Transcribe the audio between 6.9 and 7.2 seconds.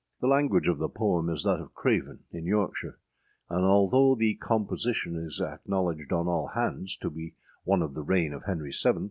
to